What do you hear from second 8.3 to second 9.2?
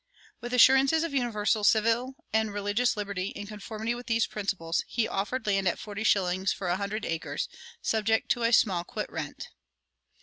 to a small quit